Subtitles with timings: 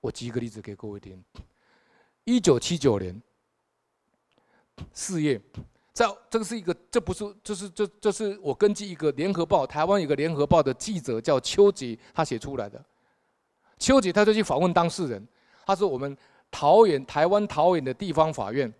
[0.00, 1.22] 我举一个例子给各位听。
[2.24, 3.20] 一九七九年
[4.92, 5.40] 四月，
[5.92, 12.82] 在这个是一个，这不是，这是这这是我根据一个联合报，台湾有个联合报的记者叫邱杰，他写出来的。
[13.78, 15.26] 邱杰他就去访问当事人，
[15.66, 16.16] 他说我们
[16.50, 18.72] 桃园台湾桃园的地方法院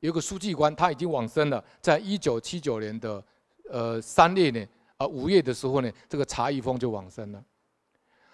[0.00, 3.24] 有个书记官，他已经往生了，在一九七九年的
[3.70, 4.66] 呃三月呢，
[4.96, 7.44] 啊五月的时候呢，这个查一峰就往生了。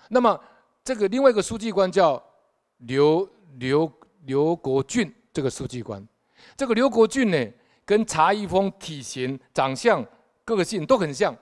[0.08, 0.38] 那么
[0.84, 2.22] 这个另外一个书记官叫
[2.78, 3.28] 刘
[3.58, 3.92] 刘。
[4.26, 6.06] 刘国俊这个书记官，
[6.54, 7.52] 这个刘国俊呢，
[7.86, 10.04] 跟查一峰体型、长相、
[10.44, 11.34] 个性都很像。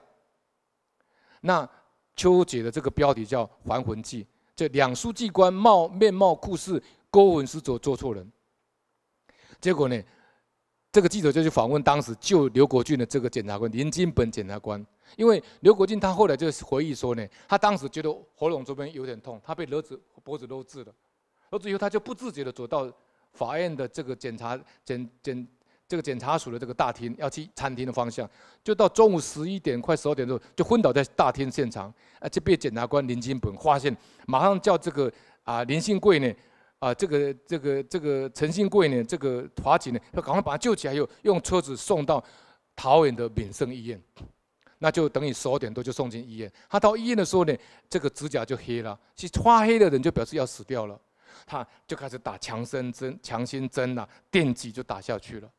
[1.41, 1.69] 那
[2.15, 4.23] 邱姐的这个标题叫《还魂记》，
[4.55, 8.31] 这两书记官貌面貌酷似，勾魂使者做错人。
[9.59, 10.01] 结果呢，
[10.89, 14.83] 这个记者就去访问当时救刘国俊的这个检察官林金本检察官，
[15.15, 20.93] 因为刘国俊他后来就回忆说呢，他当时觉得喉咙这边有点痛，他被勒子脖子勒治了。
[21.51, 22.91] 而之后，他就不自觉地走到
[23.33, 25.47] 法院的这个检察检检
[25.87, 28.29] 这个检察署的这个大厅，要去餐厅的方向。
[28.63, 31.91] 就到中午十一点快十二点钟，就昏倒在大厅现场。
[32.19, 33.95] 啊，就被检察官林金本发现，
[34.27, 35.11] 马上叫这个
[35.43, 36.31] 啊林信贵呢，
[36.77, 42.23] 啊这个这个这个陈信贵呢，这个法警呢，要赶快把他救起来，又用车子送到
[42.75, 43.99] 桃园的民生医院。
[44.79, 46.51] 那就等于十二点多就送进医院。
[46.67, 47.55] 他到医院的时候呢，
[47.89, 50.99] 这个指甲就黑了，是发黑的人就表示要死掉了。
[51.45, 55.49] 他就开始打强身针、强心针呐，电击就打下去了。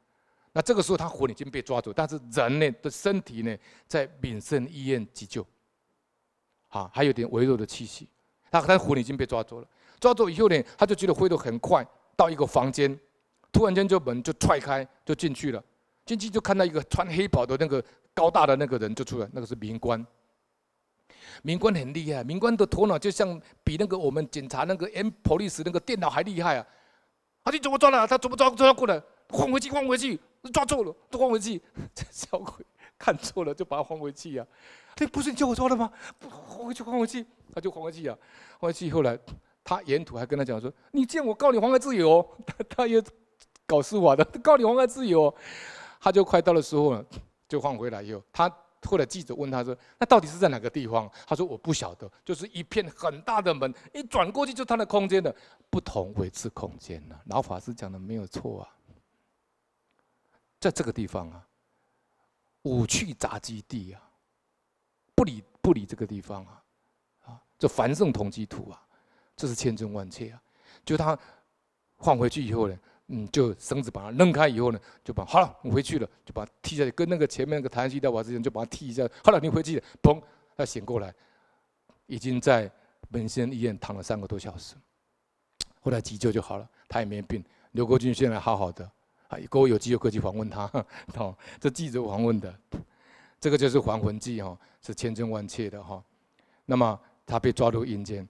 [0.53, 5.47] 那这个时候他魂已经被抓走，但是人呢的身体呢在民生医院急救，
[6.69, 8.09] 啊，还有点微弱的气息。
[8.51, 9.69] 他他魂已经被抓走了，
[10.01, 12.99] 抓走以后呢，他就觉得回头很快到一个房间，
[13.53, 15.62] 突然间就门就踹开就进去了，
[16.05, 17.83] 进去就看到一个穿黑袍的那个
[18.21, 20.07] 高大的那个人就出来，那个是民官。
[21.43, 26.67] 民官很厉害，民官的头脑就像比那个我们警察那个 M Police 那个电脑还厉害啊！
[27.43, 28.07] 他、啊、你怎么抓了？
[28.07, 28.51] 他怎么抓？
[28.51, 30.21] 抓过来，换回去，换回去，
[30.53, 31.62] 抓错了，都换回去。
[31.95, 32.67] 这 小鬼
[32.99, 34.94] 看错了，就把他换回去呀、啊！
[34.94, 35.91] 这不是你叫我抓的吗？
[36.21, 37.25] 换回去，换回去，
[37.55, 38.21] 他就换回去呀、啊。
[38.59, 39.19] 换回去后来，
[39.65, 42.23] 他沿途还跟他讲说：“你这样我告你妨碍自由。
[42.44, 43.03] 他”他他也
[43.65, 45.34] 搞司法的，告你妨碍自由。
[46.03, 47.03] 他就快到的时候了，
[47.50, 48.50] 就换回来以后，他。
[48.84, 55.37] 后来记者问他说：“那到底是在哪个地方？”他说：“我不晓得，就是一片很大的门，一转过去就他的空间的
[55.69, 58.72] 不同位置空间了。”老法师讲的没有错啊，
[60.59, 61.47] 在这个地方啊，
[62.62, 64.00] 五趣杂基地啊，
[65.15, 66.62] 不理不理这个地方啊，
[67.27, 68.82] 啊，这凡圣同居土啊，
[69.37, 70.43] 这是千真万确啊。
[70.87, 71.19] 就他
[71.99, 72.75] 换回去以后呢。
[73.12, 79.03] 嗯，就绳子把它扔开以后呢，就把好了，我回去了，就把它踢下去，跟那个前面那个弹性吊瓦之间，就把它踢一下。
[79.25, 80.22] 好了，你回去，砰，
[80.56, 81.12] 他醒过来，
[82.06, 82.70] 已经在
[83.10, 84.76] 本县医院躺了三个多小时。
[85.81, 87.44] 后来急救就好了，他也没病。
[87.72, 88.88] 刘国军现在好好的，
[89.26, 90.70] 啊，各位有机会可以去访问他。
[91.16, 92.54] 哦，这记者访问的，
[93.41, 96.00] 这个就是还魂记哈，是千真万确的哈。
[96.65, 98.28] 那么他被抓入阴间，